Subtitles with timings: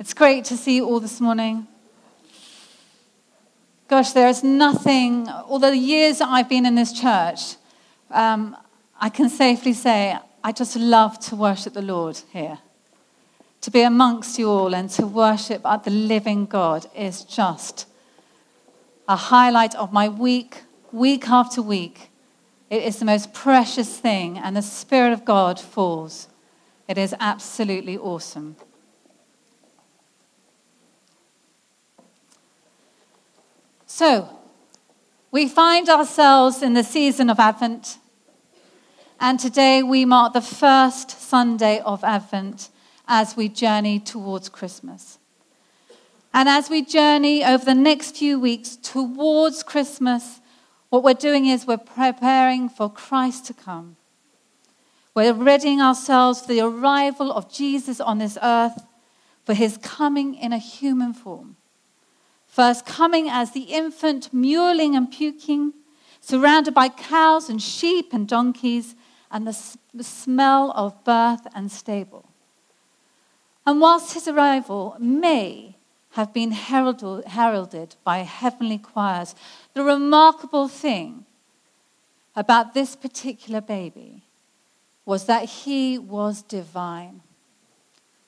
[0.00, 1.66] It's great to see you all this morning.
[3.86, 7.56] Gosh, there is nothing, all the years that I've been in this church,
[8.10, 8.56] um,
[8.98, 12.60] I can safely say I just love to worship the Lord here.
[13.60, 17.86] To be amongst you all and to worship at the living God is just
[19.06, 20.62] a highlight of my week,
[20.92, 22.08] week after week.
[22.70, 26.28] It is the most precious thing, and the Spirit of God falls.
[26.88, 28.56] It is absolutely awesome.
[34.00, 34.30] So,
[35.30, 37.98] we find ourselves in the season of Advent,
[39.20, 42.70] and today we mark the first Sunday of Advent
[43.06, 45.18] as we journey towards Christmas.
[46.32, 50.40] And as we journey over the next few weeks towards Christmas,
[50.88, 53.96] what we're doing is we're preparing for Christ to come.
[55.14, 58.82] We're readying ourselves for the arrival of Jesus on this earth,
[59.44, 61.58] for his coming in a human form.
[62.50, 65.72] First, coming as the infant, mewling and puking,
[66.20, 68.96] surrounded by cows and sheep and donkeys,
[69.30, 69.56] and the,
[69.94, 72.26] the smell of birth and stable.
[73.64, 75.76] And whilst his arrival may
[76.10, 79.34] have been heralded, heralded by heavenly choirs.
[79.74, 81.24] The remarkable thing
[82.34, 84.24] about this particular baby
[85.04, 87.22] was that he was divine,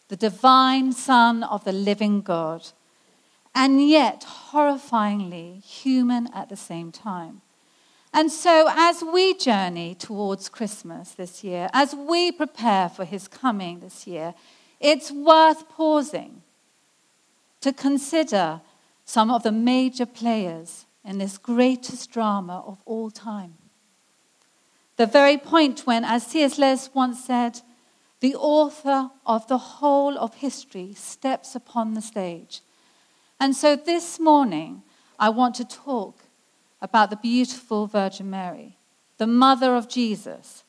[0.08, 2.68] the divine Son of the living God,
[3.54, 7.42] and yet horrifyingly human at the same time.
[8.14, 13.80] And so, as we journey towards Christmas this year, as we prepare for his coming
[13.80, 14.34] this year,
[14.80, 16.42] it's worth pausing
[17.62, 18.60] to consider
[19.04, 23.54] some of the major players in this greatest drama of all time.
[24.96, 26.58] The very point when, as C.S.
[26.58, 27.60] Lewis once said,
[28.20, 32.60] the author of the whole of history steps upon the stage.
[33.42, 34.84] And so this morning,
[35.18, 36.16] I want to talk
[36.80, 38.78] about the beautiful Virgin Mary,
[39.18, 40.62] the mother of Jesus,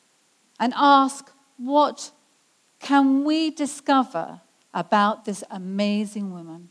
[0.59, 2.09] and ask what
[2.79, 4.41] can we discover
[4.73, 6.69] about this amazing woman?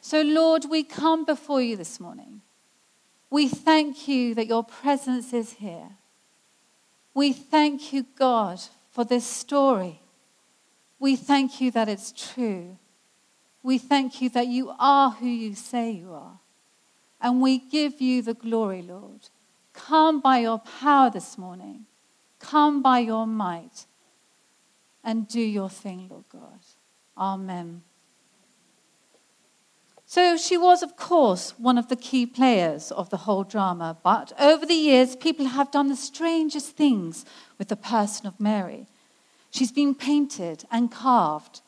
[0.00, 2.42] So, Lord, we come before you this morning.
[3.28, 5.88] We thank you that your presence is here.
[7.12, 8.60] We thank you, God,
[8.92, 10.00] for this story.
[11.00, 12.78] We thank you that it's true.
[13.62, 16.38] We thank you that you are who you say you are.
[17.20, 19.28] And we give you the glory, Lord.
[19.72, 21.86] Come by your power this morning.
[22.40, 23.86] Come by your might
[25.04, 26.60] and do your thing, Lord God.
[27.16, 27.82] Amen.
[30.06, 33.96] So she was, of course, one of the key players of the whole drama.
[34.02, 37.24] But over the years, people have done the strangest things
[37.58, 38.86] with the person of Mary.
[39.50, 41.62] She's been painted and carved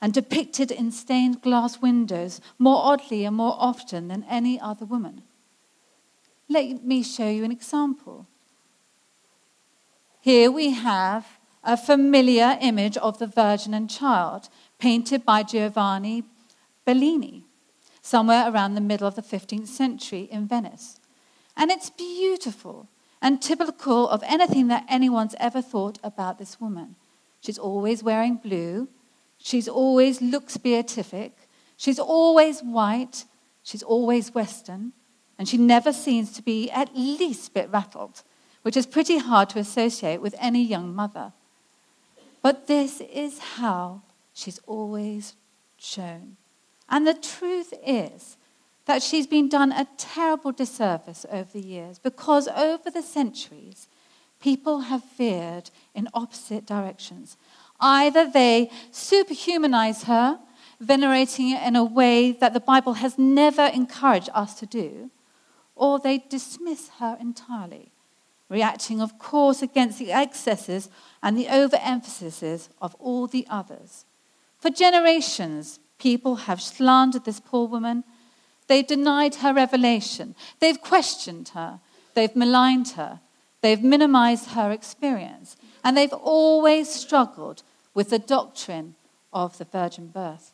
[0.00, 5.22] and depicted in stained glass windows more oddly and more often than any other woman.
[6.48, 8.26] Let me show you an example.
[10.20, 16.24] Here we have a familiar image of the Virgin and Child, painted by Giovanni
[16.84, 17.44] Bellini,
[18.02, 20.98] somewhere around the middle of the 15th century in Venice.
[21.56, 22.88] And it's beautiful
[23.20, 26.96] and typical of anything that anyone's ever thought about this woman.
[27.42, 28.88] She's always wearing blue,
[29.42, 31.32] she's always looks beatific,
[31.76, 33.24] she's always white,
[33.62, 34.92] she's always Western,
[35.38, 38.22] and she never seems to be at least a bit rattled,
[38.62, 41.32] which is pretty hard to associate with any young mother.
[42.42, 44.02] But this is how
[44.32, 45.34] she's always
[45.78, 46.36] shown.
[46.88, 48.36] And the truth is
[48.86, 53.86] that she's been done a terrible disservice over the years because over the centuries,
[54.40, 57.36] people have veered in opposite directions.
[57.80, 60.38] Either they superhumanize her,
[60.80, 65.10] venerating it in a way that the Bible has never encouraged us to do,
[65.74, 67.92] or they dismiss her entirely,
[68.48, 70.88] reacting, of course, against the excesses
[71.22, 74.04] and the overemphasis of all the others.
[74.58, 78.04] For generations, People have slandered this poor woman.
[78.66, 80.34] They've denied her revelation.
[80.58, 81.80] They've questioned her.
[82.14, 83.20] They've maligned her.
[83.60, 85.56] They've minimized her experience.
[85.84, 87.62] And they've always struggled
[87.94, 88.94] with the doctrine
[89.32, 90.52] of the virgin birth.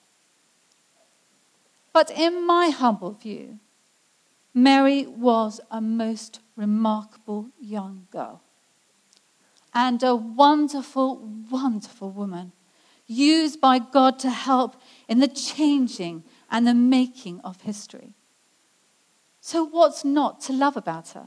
[1.93, 3.59] But in my humble view,
[4.53, 8.41] Mary was a most remarkable young girl
[9.75, 11.17] and a wonderful,
[11.50, 12.53] wonderful woman
[13.06, 18.15] used by God to help in the changing and the making of history.
[19.41, 21.27] So, what's not to love about her?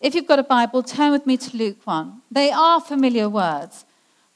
[0.00, 2.22] If you've got a Bible, turn with me to Luke 1.
[2.30, 3.84] They are familiar words,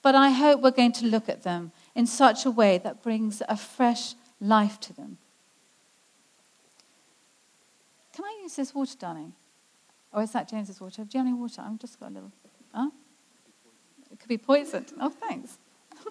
[0.03, 3.43] but I hope we're going to look at them in such a way that brings
[3.49, 5.19] a fresh life to them.
[8.15, 9.33] Can I use this water, darling?
[10.13, 11.05] Or is that James's water?
[11.05, 11.63] Do you have any water?
[11.65, 12.33] I've just got a little.
[12.75, 12.91] Huh?
[14.11, 14.93] It could be poisoned.
[15.01, 15.59] Oh, thanks.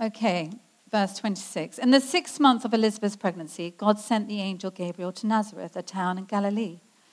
[0.00, 0.50] okay,
[0.90, 1.78] verse 26.
[1.78, 5.82] In the sixth month of Elizabeth's pregnancy, God sent the angel Gabriel to Nazareth, a
[5.82, 6.80] town in Galilee,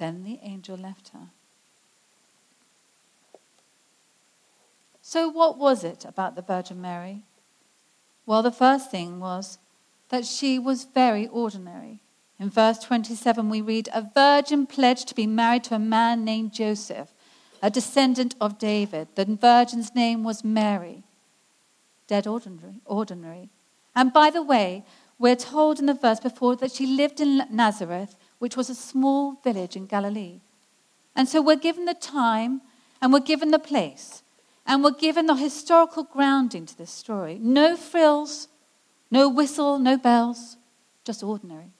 [0.00, 1.28] Then the angel left her.
[5.02, 7.24] So, what was it about the Virgin Mary?
[8.24, 9.58] Well, the first thing was
[10.08, 12.00] that she was very ordinary.
[12.38, 16.54] In verse 27, we read, A virgin pledged to be married to a man named
[16.54, 17.12] Joseph
[17.62, 19.08] a descendant of David.
[19.16, 21.02] The virgin's name was Mary.
[22.06, 23.50] Dead ordinary, ordinary.
[23.94, 24.86] And by the way,
[25.18, 29.34] we're told in the verse before that she lived in Nazareth, which was a small
[29.44, 30.40] village in Galilee.
[31.14, 32.62] And so we're given the time
[33.00, 34.22] and we're given the place
[34.66, 37.38] and we're given the historical grounding to this story.
[37.40, 38.48] No frills,
[39.10, 40.56] no whistle, no bells,
[41.04, 41.72] just ordinary.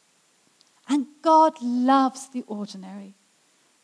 [0.88, 3.14] And God loves the ordinary.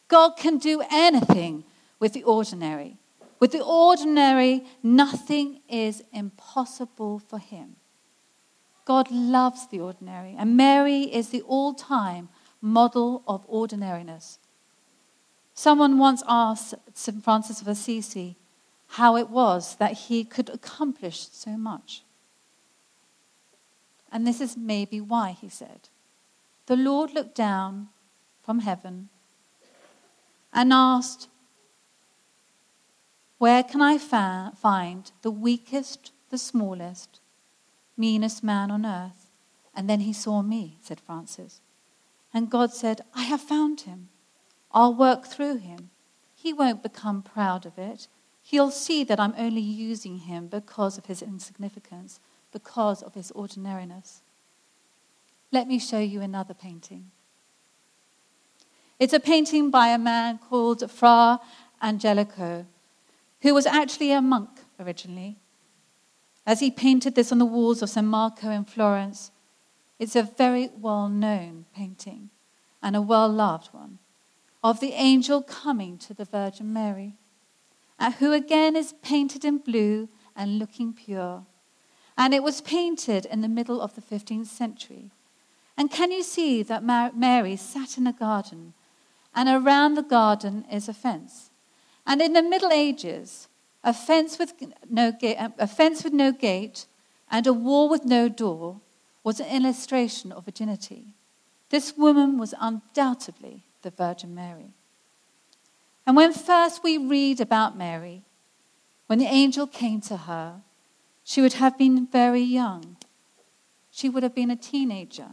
[0.09, 1.65] God can do anything
[1.99, 2.99] with the ordinary.
[3.41, 7.77] With the ordinary, nothing is impossible for him.
[8.85, 12.29] God loves the ordinary, and Mary is the all time
[12.61, 14.39] model of ordinariness.
[15.55, 17.23] Someone once asked St.
[17.23, 18.37] Francis of Assisi
[18.89, 22.03] how it was that he could accomplish so much.
[24.13, 25.89] And this is maybe why, he said.
[26.67, 27.89] The Lord looked down
[28.43, 29.09] from heaven
[30.53, 31.29] and asked,
[33.39, 37.21] where can I fa- find the weakest, the smallest,
[37.97, 39.31] meanest man on earth?
[39.75, 41.61] And then he saw me, said Francis.
[42.37, 44.11] And God said, I have found him.
[44.71, 45.89] I'll work through him.
[46.35, 48.09] He won't become proud of it.
[48.43, 52.21] He'll see that I'm only using him because of his insignificance,
[52.53, 54.21] because of his ordinariness.
[55.51, 57.11] Let me show you another painting.
[58.99, 61.41] It's a painting by a man called Fra
[61.83, 62.67] Angelico
[63.41, 65.37] who was actually a monk originally.
[66.45, 69.31] As he painted this on the walls of San Marco in Florence,
[69.99, 72.31] it's a very well known painting
[72.83, 73.99] and a well loved one
[74.67, 77.15] of the angel coming to the Virgin Mary,
[78.01, 81.45] uh, who again is painted in blue and looking pure.
[82.19, 85.13] And it was painted in the middle of the 15th century.
[85.77, 88.73] And can you see that Mary sat in a garden,
[89.35, 91.51] and around the garden is a fence?
[92.05, 93.47] And in the Middle Ages,
[93.85, 94.55] a fence with
[94.91, 96.87] no gate, a fence with no gate
[97.31, 98.81] and a wall with no door
[99.27, 101.17] was an illustration of virginity.
[101.71, 104.71] This woman was undoubtedly the Virgin Mary.
[106.07, 108.23] And when first we read about Mary,
[109.09, 110.61] when the angel came to her,
[111.25, 112.99] she would have been very young.
[113.91, 115.31] She would have been a teenager.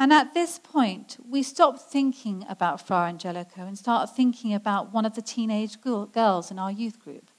[0.00, 5.04] And at this point, we stop thinking about Fra Angelico and start thinking about one
[5.04, 7.30] of the teenage girls in our youth group.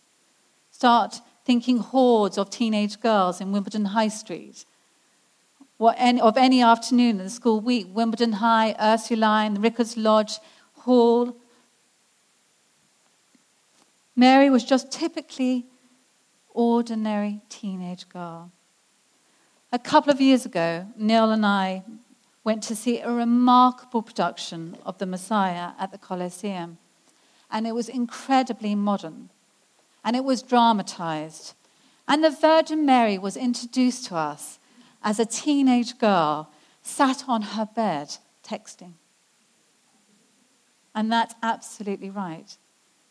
[0.69, 4.63] Start thinking hordes of teenage girls in Wimbledon High Street.
[5.85, 10.39] Of any afternoon in the school week, Wimbledon High, Ursuline, Ricards Lodge,
[10.75, 11.35] Hall.
[14.15, 15.65] Mary was just typically
[16.53, 18.51] ordinary teenage girl.
[19.73, 21.83] A couple of years ago, Neil and I
[22.45, 26.77] went to see a remarkable production of The Messiah at the Coliseum.
[27.51, 29.31] And it was incredibly modern.
[30.01, 31.55] And it was dramatized.
[32.07, 34.59] And the Virgin Mary was introduced to us
[35.03, 36.49] as a teenage girl
[36.81, 38.93] sat on her bed texting.
[40.95, 42.55] And that's absolutely right.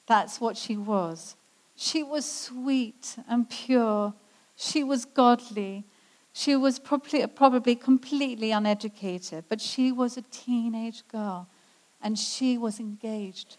[0.07, 1.37] That's what she was.
[1.77, 4.15] She was sweet and pure.
[4.57, 5.85] She was godly.
[6.33, 11.49] She was probably, probably completely uneducated, but she was a teenage girl
[12.03, 13.57] and she was engaged.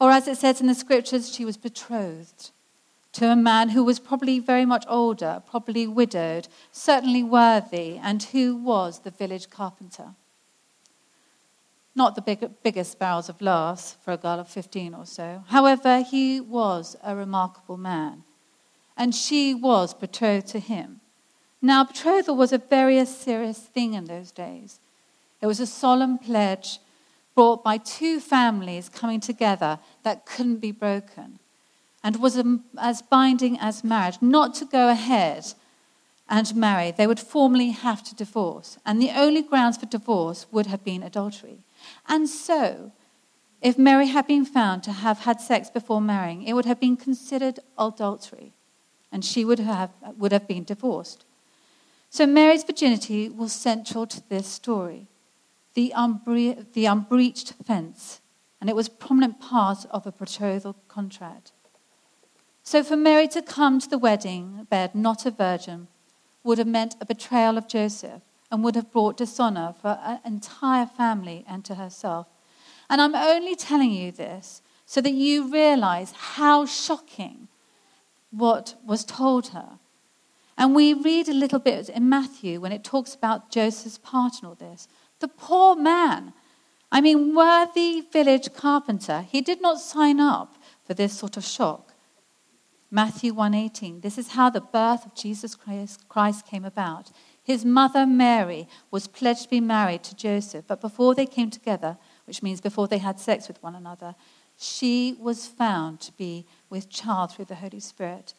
[0.00, 2.50] Or, as it says in the scriptures, she was betrothed
[3.12, 8.56] to a man who was probably very much older, probably widowed, certainly worthy, and who
[8.56, 10.14] was the village carpenter.
[11.94, 15.44] Not the big, biggest barrels of laughs for a girl of 15 or so.
[15.48, 18.24] However, he was a remarkable man,
[18.96, 21.00] and she was betrothed to him.
[21.60, 24.80] Now, betrothal was a very serious thing in those days.
[25.42, 26.78] It was a solemn pledge
[27.34, 31.38] brought by two families coming together that couldn't be broken
[32.02, 32.42] and was
[32.78, 35.54] as binding as marriage, not to go ahead
[36.28, 36.90] and marry.
[36.90, 41.02] They would formally have to divorce, and the only grounds for divorce would have been
[41.02, 41.58] adultery.
[42.08, 42.92] And so,
[43.60, 46.96] if Mary had been found to have had sex before marrying, it would have been
[46.96, 48.52] considered adultery,
[49.12, 51.24] and she would have, would have been divorced.
[52.10, 55.06] So Mary's virginity was central to this story,
[55.74, 58.20] the, unbre- the unbreached fence,
[58.60, 61.52] and it was prominent part of a betrothal contract.
[62.62, 65.88] So for Mary to come to the wedding bed not a virgin
[66.44, 70.86] would have meant a betrayal of Joseph and would have brought dishonor for an entire
[70.86, 72.26] family and to herself.
[72.88, 77.48] And I'm only telling you this so that you realize how shocking
[78.30, 79.78] what was told her.
[80.58, 84.48] And we read a little bit in Matthew when it talks about Joseph's part in
[84.48, 84.86] all this.
[85.20, 86.32] The poor man,
[86.90, 91.91] I mean, worthy village carpenter, he did not sign up for this sort of shock.
[92.94, 94.02] Matthew 1:18.
[94.02, 97.10] This is how the birth of Jesus Christ came about.
[97.42, 101.96] His mother Mary was pledged to be married to Joseph, but before they came together,
[102.26, 104.14] which means before they had sex with one another,
[104.58, 108.34] she was found to be with child through the Holy Spirit.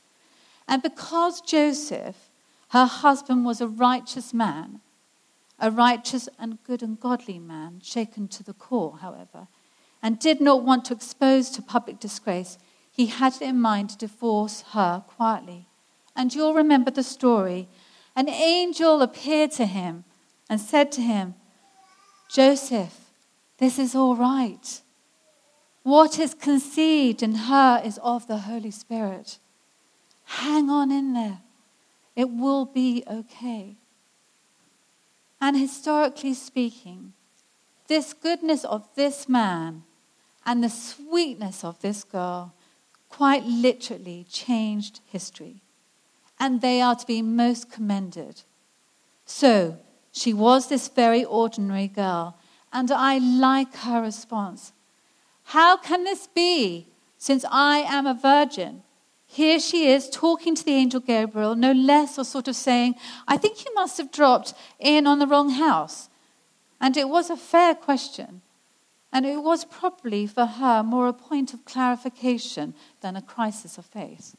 [0.68, 2.30] And because Joseph,
[2.70, 4.82] her husband, was a righteous man,
[5.58, 9.48] a righteous and good and godly man, shaken to the core, however,
[10.04, 12.60] and did not want to expose to public disgrace,
[12.94, 15.68] he had in mind to divorce her quietly.
[16.16, 17.68] And you'll remember the story.
[18.16, 20.04] An angel appeared to him
[20.48, 21.34] and said to him,
[22.30, 22.96] Joseph,
[23.58, 24.82] this is all right.
[25.82, 29.40] What is conceived in her is of the Holy Spirit.
[30.26, 31.40] Hang on in there.
[32.16, 33.76] It will be okay.
[35.42, 37.14] And historically speaking,
[37.88, 39.84] this goodness of this man
[40.46, 42.54] and the sweetness of this girl
[43.18, 45.62] quite literally changed history.
[46.40, 48.42] And they are to be most commended.
[49.26, 49.78] So,
[50.12, 52.38] she was this very ordinary girl,
[52.72, 54.74] and I like her response.
[55.56, 58.82] How can this be, since I am a virgin?
[59.28, 62.96] Here she is talking to the angel Gabriel, no less, or sort of saying,
[63.28, 66.10] I think you must have dropped in on the wrong house.
[66.82, 68.42] And it was a fair question.
[69.14, 73.86] And it was probably for her more a point of clarification than a crisis of
[73.86, 74.36] faith.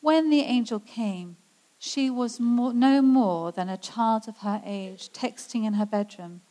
[0.00, 1.36] When the angel came,
[1.76, 6.42] she was more, no more than a child of her age, texting in her bedroom.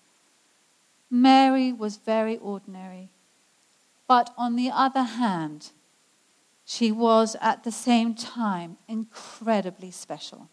[1.10, 3.10] Mary was very ordinary.
[4.06, 5.72] But on the other hand,
[6.66, 10.50] she was at the same time incredibly special.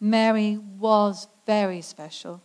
[0.00, 2.42] Mary was very special.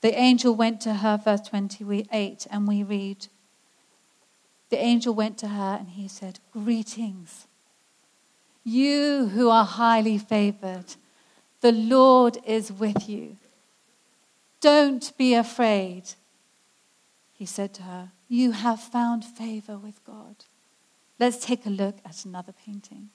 [0.00, 3.26] The angel went to her, verse 28, and we read,
[4.70, 7.46] The angel went to her and he said, Greetings,
[8.64, 10.94] you who are highly favored,
[11.60, 13.36] the Lord is with you.
[14.60, 16.02] Don't be afraid.
[17.32, 20.36] He said to her, You have found favor with God.
[21.18, 23.10] Let's take a look at another painting.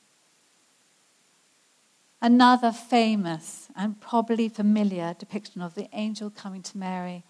[2.23, 7.25] Another famous and probably familiar depiction of the angel coming to Mary,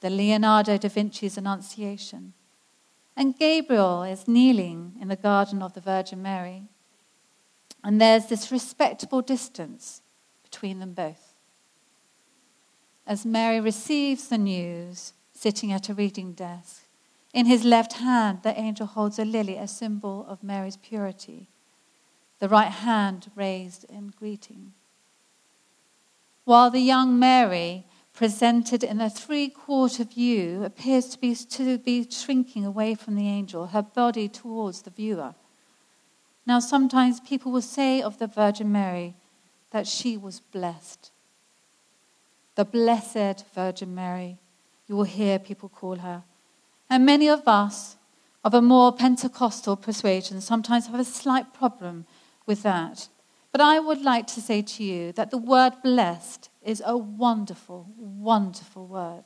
[0.00, 2.32] the Leonardo da Vinci's Annunciation.
[3.14, 6.62] And Gabriel is kneeling in the garden of the Virgin Mary.
[7.84, 10.00] And there's this respectable distance
[10.42, 11.34] between them both.
[13.06, 16.84] As Mary receives the news, sitting at a reading desk,
[17.34, 21.48] in his left hand, the angel holds a lily, a symbol of Mary's purity.
[22.42, 24.72] The right hand raised in greeting.
[26.44, 32.04] While the young Mary, presented in a three quarter view, appears to be, to be
[32.10, 35.36] shrinking away from the angel, her body towards the viewer.
[36.44, 39.14] Now, sometimes people will say of the Virgin Mary
[39.70, 41.12] that she was blessed.
[42.56, 44.38] The Blessed Virgin Mary,
[44.88, 46.24] you will hear people call her.
[46.90, 47.94] And many of us
[48.42, 52.04] of a more Pentecostal persuasion sometimes have a slight problem
[52.46, 53.08] with that.
[53.52, 57.88] But I would like to say to you that the word blessed is a wonderful,
[57.96, 59.24] wonderful word.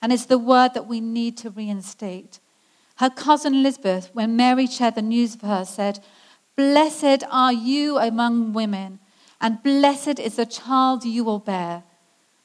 [0.00, 2.40] And it's the word that we need to reinstate.
[2.96, 6.00] Her cousin Elizabeth, when Mary shared the news of her, said,
[6.56, 9.00] Blessed are you among women,
[9.40, 11.82] and blessed is the child you will bear.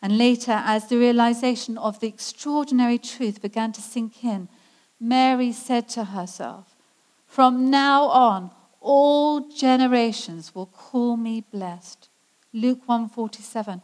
[0.02, 4.48] And later, as the realization of the extraordinary truth began to sink in,
[5.00, 6.76] Mary said to herself,
[7.28, 12.10] From now on, all generations will call me blessed.
[12.54, 13.82] Luke 147.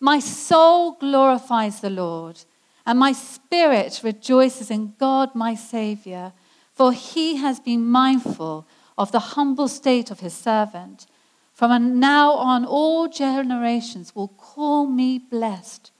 [0.00, 2.40] My soul glorifies the Lord,
[2.84, 6.32] and my spirit rejoices in God my Savior,
[6.74, 8.66] for he has been mindful
[8.98, 11.06] of the humble state of his servant.
[11.52, 15.90] From now on, all generations will call me blessed.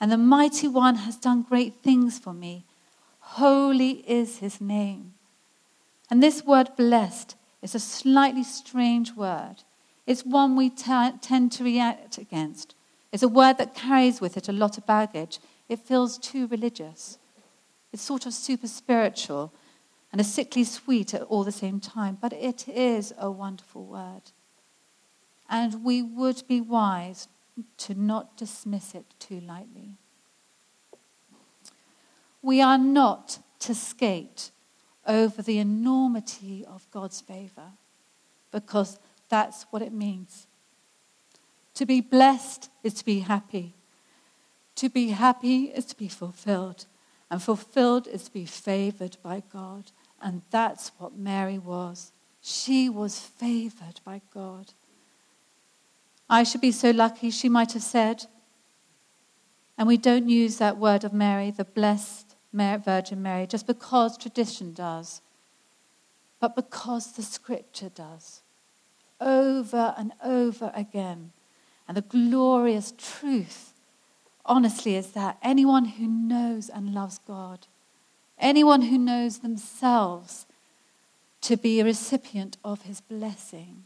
[0.00, 2.64] And the mighty one has done great things for me.
[3.20, 5.14] Holy is his name.
[6.10, 9.56] And this word blessed is a slightly strange word.
[10.06, 12.74] It's one we t- tend to react against.
[13.12, 15.40] It's a word that carries with it a lot of baggage.
[15.68, 17.18] It feels too religious.
[17.92, 19.52] It's sort of super spiritual
[20.12, 22.18] and a sickly sweet at all the same time.
[22.20, 24.22] But it is a wonderful word.
[25.48, 27.28] And we would be wise
[27.78, 29.96] to not dismiss it too lightly.
[32.42, 34.50] We are not to skate
[35.06, 37.72] over the enormity of God's favor
[38.52, 38.98] because
[39.28, 40.46] that's what it means.
[41.74, 43.74] To be blessed is to be happy.
[44.76, 46.86] To be happy is to be fulfilled.
[47.30, 49.90] And fulfilled is to be favored by God.
[50.22, 52.12] And that's what Mary was.
[52.40, 54.72] She was favored by God.
[56.30, 58.24] I should be so lucky, she might have said.
[59.76, 62.25] And we don't use that word of Mary, the blessed
[62.56, 65.20] Virgin Mary, just because tradition does,
[66.40, 68.42] but because the scripture does.
[69.20, 71.32] Over and over again.
[71.88, 73.72] And the glorious truth,
[74.44, 77.66] honestly, is that anyone who knows and loves God,
[78.38, 80.46] anyone who knows themselves
[81.42, 83.84] to be a recipient of his blessing,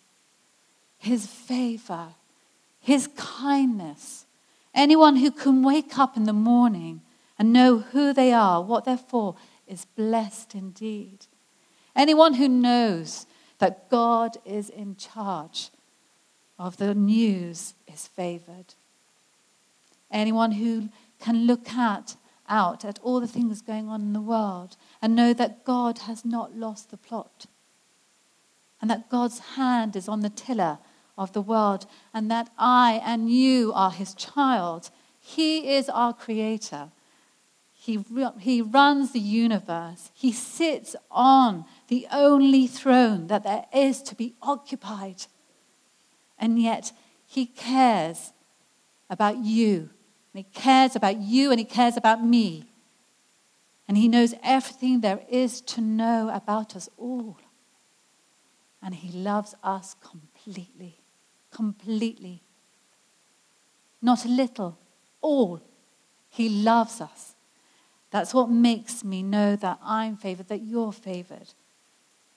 [0.98, 2.08] his favor,
[2.80, 4.24] his kindness.
[4.74, 7.02] Anyone who can wake up in the morning
[7.40, 9.34] and know who they are, what they're for,
[9.66, 11.24] is blessed indeed.
[11.96, 13.26] Anyone who knows
[13.60, 15.70] that God is in charge
[16.58, 18.74] of the news is favored.
[20.10, 24.76] Anyone who can look at, out at all the things going on in the world
[25.00, 27.46] and know that God has not lost the plot
[28.82, 30.76] and that God's hand is on the tiller
[31.16, 34.90] of the world, and that I and you are his child.
[35.18, 36.90] He is our creator.
[37.80, 38.04] He,
[38.38, 40.10] he runs the universe.
[40.12, 45.24] He sits on the only throne that there is to be occupied.
[46.38, 46.92] And yet,
[47.26, 48.32] he cares
[49.08, 49.90] about you.
[50.34, 52.66] And he cares about you and he cares about me.
[53.88, 57.38] And he knows everything there is to know about us all.
[58.82, 61.00] And he loves us completely
[61.50, 62.42] completely.
[64.00, 64.78] Not a little,
[65.20, 65.60] all.
[66.30, 67.29] He loves us.
[68.10, 71.54] That's what makes me know that I'm favored, that you're favored,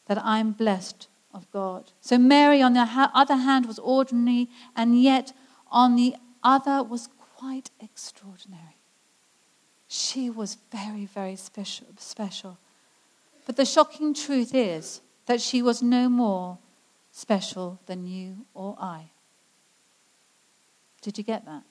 [0.06, 1.92] that I'm blessed of God.
[2.00, 5.34] So Mary, on the other hand, was ordinary, and yet
[5.72, 8.78] on the other was quite extraordinary.
[9.88, 12.58] She was very, very special.
[13.46, 16.60] But the shocking truth is that she was no more
[17.12, 19.10] special than you or I.
[21.02, 21.64] Did you get that?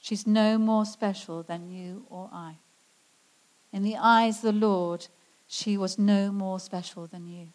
[0.00, 2.56] She's no more special than you or I.
[3.72, 5.06] In the eyes of the Lord,
[5.46, 7.48] she was no more special than you.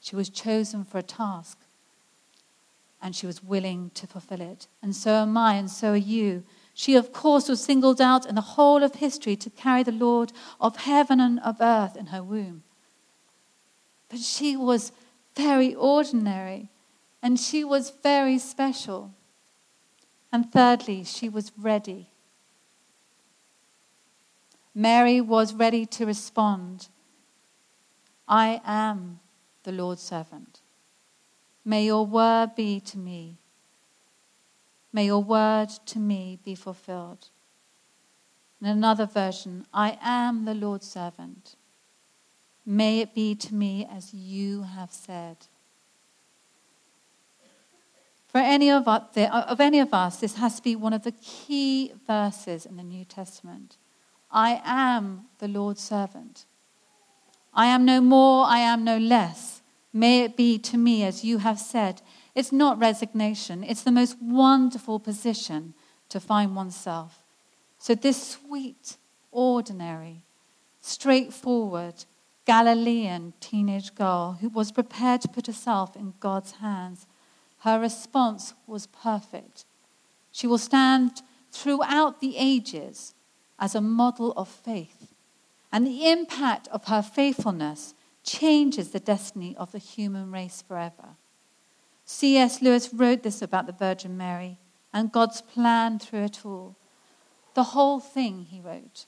[0.00, 1.58] She was chosen for a task,
[3.02, 4.66] and she was willing to fulfill it.
[4.82, 6.44] And so am I, and so are you.
[6.74, 10.32] She, of course, was singled out in the whole of history to carry the Lord
[10.60, 12.62] of heaven and of earth in her womb.
[14.08, 14.92] But she was
[15.36, 16.70] very ordinary
[17.22, 19.12] and she was very special.
[20.32, 22.10] And thirdly, she was ready.
[24.74, 26.88] Mary was ready to respond
[28.28, 29.20] I am
[29.62, 30.60] the Lord's servant.
[31.64, 33.38] May your word be to me.
[34.92, 37.28] May your word to me be fulfilled.
[38.60, 41.56] In another version, I am the Lord's servant.
[42.66, 45.36] May it be to me as you have said.
[48.28, 51.12] For any of, us, of any of us, this has to be one of the
[51.12, 53.78] key verses in the New Testament.
[54.30, 56.44] I am the Lord's servant.
[57.54, 59.62] I am no more, I am no less.
[59.92, 62.02] May it be to me as you have said.
[62.34, 65.74] It's not resignation, it's the most wonderful position
[66.08, 67.24] to find oneself.
[67.78, 68.96] So, this sweet,
[69.32, 70.22] ordinary,
[70.80, 72.04] straightforward,
[72.44, 77.06] Galilean teenage girl who was prepared to put herself in God's hands,
[77.60, 79.64] her response was perfect.
[80.32, 83.14] She will stand throughout the ages
[83.58, 85.14] as a model of faith.
[85.70, 87.94] And the impact of her faithfulness
[88.24, 91.16] changes the destiny of the human race forever.
[92.04, 92.62] C.S.
[92.62, 94.58] Lewis wrote this about the Virgin Mary
[94.92, 96.76] and God's plan through it all.
[97.54, 99.06] The whole thing, he wrote,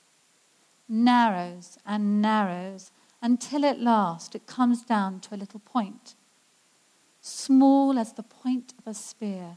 [0.89, 2.91] narrows and narrows
[3.23, 6.15] until at last it comes down to a little point,
[7.21, 9.57] small as the point of a spear,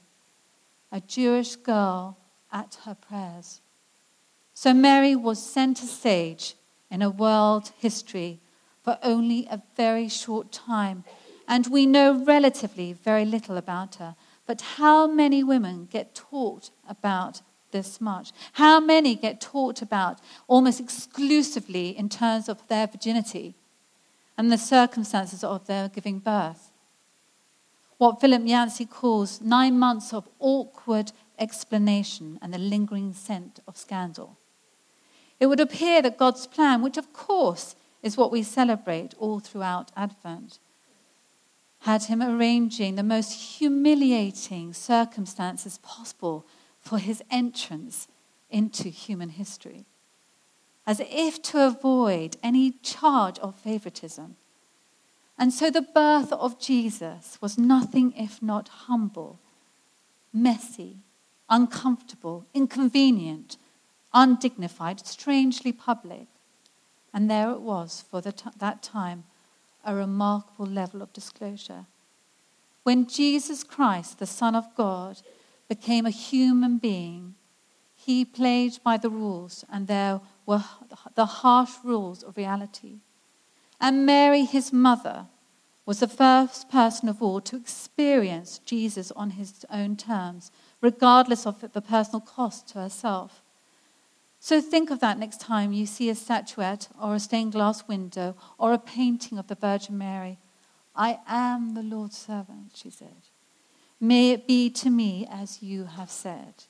[0.92, 2.18] a Jewish girl
[2.52, 3.62] at her prayers.
[4.54, 6.56] So Mary was center stage
[6.92, 8.40] in a world history
[8.84, 11.04] for only a very short time,
[11.48, 14.16] and we know relatively very little about her.
[14.46, 18.32] But how many women get taught about this much?
[18.54, 23.56] How many get taught about almost exclusively in terms of their virginity
[24.38, 26.72] and the circumstances of their giving birth?
[27.98, 34.38] What Philip Yancey calls nine months of awkward explanation and the lingering scent of scandal.
[35.40, 39.92] It would appear that God's plan, which of course is what we celebrate all throughout
[39.96, 40.60] Advent,
[41.82, 46.46] had him arranging the most humiliating circumstances possible
[46.80, 48.08] for his entrance
[48.50, 49.86] into human history,
[50.86, 54.36] as if to avoid any charge of favoritism.
[55.38, 59.40] And so the birth of Jesus was nothing if not humble,
[60.32, 60.98] messy,
[61.50, 63.58] uncomfortable, inconvenient,
[64.14, 66.28] undignified, strangely public.
[67.14, 69.24] And there it was for t- that time,
[69.86, 71.86] a remarkable level of disclosure.
[72.84, 75.22] When Jesus Christ, the Son of God,
[75.70, 77.36] became a human being,
[77.96, 80.64] he played by the rules, and there were
[81.16, 83.00] the harsh rules of reality.
[83.80, 85.28] And Mary, his mother,
[85.86, 91.62] was the first person of all to experience Jesus on his own terms, regardless of
[91.74, 93.43] the personal cost to herself.
[94.44, 98.36] So think of that next time you see a statuette or a stained glass window
[98.58, 100.38] or a painting of the Virgin Mary.
[100.94, 103.30] I am the Lord's servant, she said.
[104.02, 106.66] May it be to me as you have said.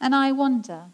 [0.00, 0.86] And I wonder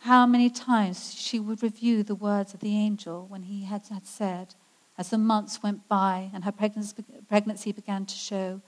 [0.00, 4.04] how many times she would review the words of the angel when he had, had
[4.04, 4.56] said,
[4.98, 8.62] as the months went by and her pregnancy began to show,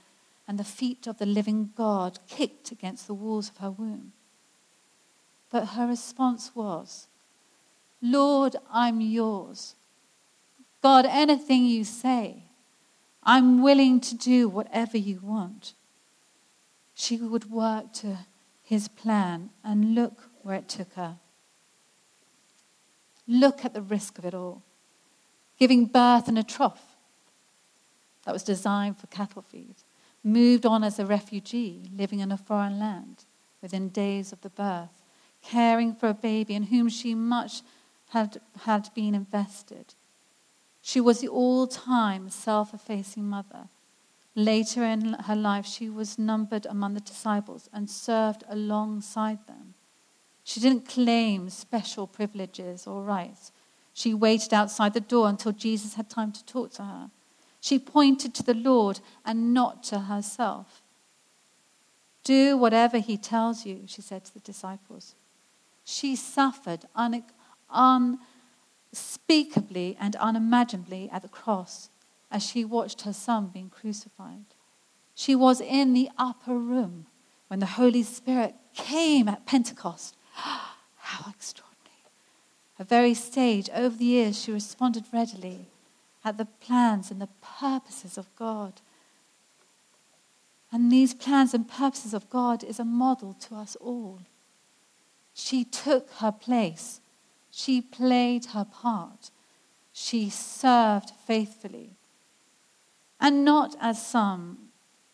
[0.46, 4.12] and the feet of the living God kicked against the walls of her womb.
[5.54, 7.06] But her response was,
[8.02, 9.76] Lord, I'm yours.
[10.82, 12.42] God, anything you say,
[13.22, 15.74] I'm willing to do whatever you want.
[16.96, 18.18] She would work to
[18.64, 21.18] his plan and look where it took her.
[23.28, 24.60] Look at the risk of it all.
[25.56, 26.96] Giving birth in a trough
[28.24, 29.76] that was designed for cattle feed,
[30.24, 33.24] moved on as a refugee living in a foreign land
[33.62, 35.03] within days of the birth
[35.44, 37.62] caring for a baby in whom she much
[38.10, 39.94] had, had been invested.
[40.82, 43.68] She was the all time self effacing mother.
[44.36, 49.74] Later in her life, she was numbered among the disciples and served alongside them.
[50.42, 53.52] She didn't claim special privileges or rights.
[53.94, 57.10] She waited outside the door until Jesus had time to talk to her.
[57.60, 60.82] She pointed to the Lord and not to herself.
[62.24, 65.14] Do whatever he tells you, she said to the disciples.
[65.84, 67.24] She suffered un-
[67.70, 71.90] unspeakably and unimaginably at the cross
[72.30, 74.46] as she watched her son being crucified.
[75.14, 77.06] She was in the upper room
[77.48, 80.16] when the Holy Spirit came at Pentecost.
[80.32, 81.74] How extraordinary.
[82.78, 85.68] Her very stage, over the years, she responded readily
[86.24, 87.28] at the plans and the
[87.60, 88.80] purposes of God.
[90.72, 94.22] And these plans and purposes of God is a model to us all.
[95.34, 97.00] She took her place.
[97.50, 99.30] She played her part.
[99.96, 101.90] she served faithfully.
[103.20, 104.70] And not as some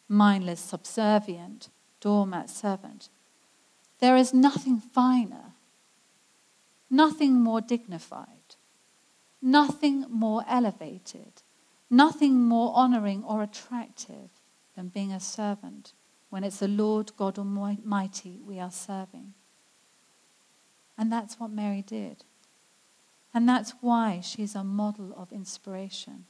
[0.08, 1.68] mindless, subservient
[2.00, 3.10] doormat servant.
[3.98, 5.52] There is nothing finer,
[6.88, 8.56] nothing more dignified,
[9.42, 11.42] nothing more elevated,
[11.90, 14.30] nothing more honoring or attractive
[14.74, 15.92] than being a servant
[16.30, 19.34] when it's the Lord God Almighty we are serving.
[21.00, 22.24] And that's what Mary did.
[23.32, 26.26] And that's why she's a model of inspiration.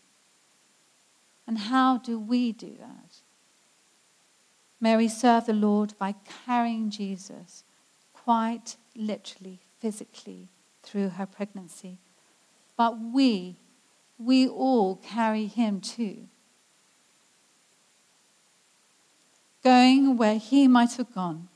[1.45, 3.17] And how do we do that?
[4.81, 6.15] Mary served the Lord by
[6.47, 7.65] carrying Jesus
[8.15, 10.47] quite literally, physically,
[10.85, 11.99] through her pregnancy.
[12.77, 13.57] But we,
[14.21, 16.29] we all carry him too.
[19.65, 21.49] Going where he might have gone,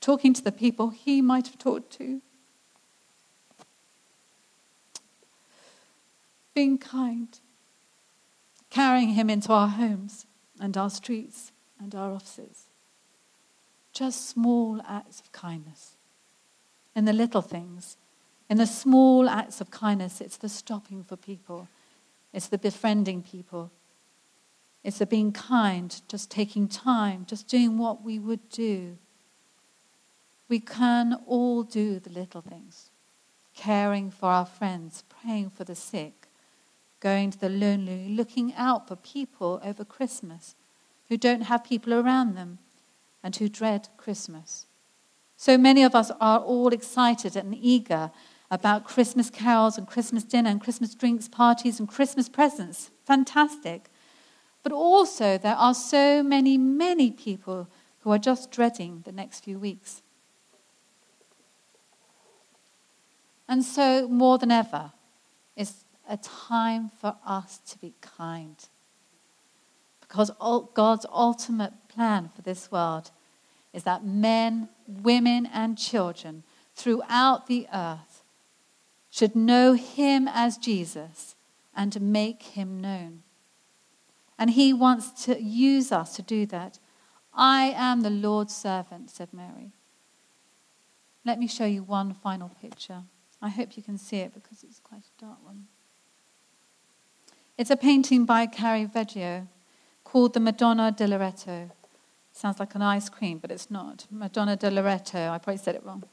[0.00, 2.22] talking to the people he might have talked to,
[6.56, 7.38] being kind,
[8.70, 10.24] carrying him into our homes
[10.58, 12.64] and our streets and our offices.
[13.92, 15.96] Just small acts of kindness.
[16.94, 17.98] In the little things,
[18.48, 21.68] in the small acts of kindness, it's the stopping for people,
[22.32, 23.70] it's the befriending people,
[24.82, 28.96] it's the being kind, just taking time, just doing what we would do.
[30.48, 32.88] We can all do the little things
[33.54, 36.25] caring for our friends, praying for the sick,
[37.06, 40.56] going to the lonely, looking out for people over Christmas
[41.08, 42.58] who don't have people around them
[43.22, 44.66] and who dread Christmas.
[45.36, 48.10] So many of us are all excited and eager
[48.50, 52.90] about Christmas carols and Christmas dinner and Christmas drinks, parties, and Christmas presents.
[53.04, 53.88] Fantastic.
[54.64, 57.68] But also, there are so many, many people
[58.00, 60.02] who are just dreading the next few weeks.
[63.48, 64.90] And so, more than ever,
[65.54, 68.56] it's a time for us to be kind.
[70.00, 70.30] Because
[70.74, 73.10] God's ultimate plan for this world
[73.72, 78.22] is that men, women, and children throughout the earth
[79.10, 81.34] should know him as Jesus
[81.74, 83.22] and make him known.
[84.38, 86.78] And he wants to use us to do that.
[87.34, 89.72] I am the Lord's servant, said Mary.
[91.24, 93.02] Let me show you one final picture.
[93.42, 95.66] I hope you can see it because it's quite a dark one.
[97.58, 99.48] It's a painting by Caravaggio
[100.04, 101.70] called the Madonna di Loreto.
[102.32, 104.06] Sounds like an ice cream, but it's not.
[104.10, 106.04] Madonna di Loreto, I probably said it wrong.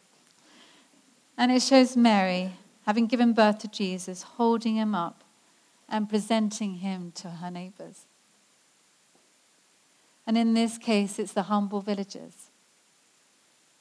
[1.38, 2.54] And it shows Mary,
[2.86, 5.24] having given birth to Jesus, holding him up
[5.90, 8.06] and presenting him to her neighbors.
[10.26, 12.52] And in this case, it's the humble villagers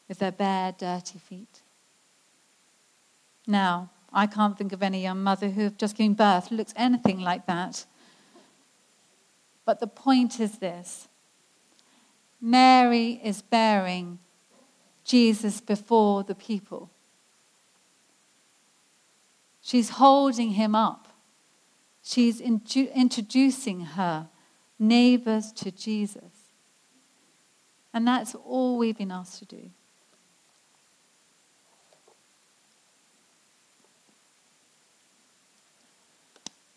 [0.08, 1.60] with their bare, dirty feet.
[3.46, 7.20] Now, I can't think of any young mother who have just given birth looks anything
[7.20, 7.86] like that.
[9.64, 11.08] But the point is this
[12.40, 14.18] Mary is bearing
[15.04, 16.90] Jesus before the people.
[19.62, 21.08] She's holding him up.
[22.02, 24.28] She's introducing her
[24.78, 26.50] neighbors to Jesus.
[27.94, 29.70] And that's all we've been asked to do.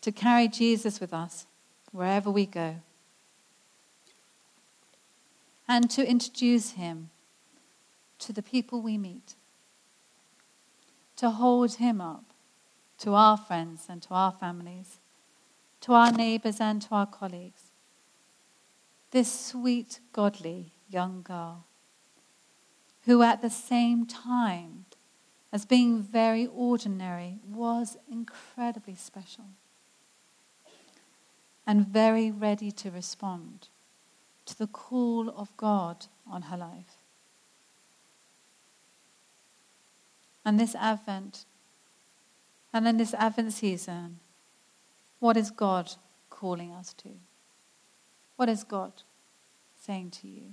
[0.06, 1.46] To carry Jesus with us
[1.90, 2.76] wherever we go,
[5.66, 7.10] and to introduce him
[8.20, 9.34] to the people we meet,
[11.16, 12.22] to hold him up
[12.98, 14.98] to our friends and to our families,
[15.80, 17.72] to our neighbors and to our colleagues.
[19.10, 21.64] This sweet, godly young girl,
[23.06, 24.84] who at the same time
[25.52, 29.46] as being very ordinary was incredibly special
[31.66, 33.68] and very ready to respond
[34.46, 36.96] to the call of God on her life.
[40.44, 41.44] And this Advent,
[42.72, 44.20] and in this Advent season,
[45.18, 45.92] what is God
[46.30, 47.08] calling us to?
[48.36, 48.92] What is God
[49.80, 50.52] saying to you?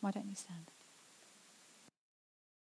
[0.00, 0.70] Why don't you stand?